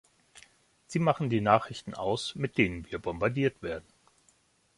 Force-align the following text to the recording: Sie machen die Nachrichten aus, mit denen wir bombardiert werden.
Sie 0.87 0.97
machen 0.97 1.29
die 1.29 1.41
Nachrichten 1.41 1.93
aus, 1.93 2.33
mit 2.33 2.57
denen 2.57 2.89
wir 2.89 2.97
bombardiert 2.97 3.61
werden. 3.61 3.85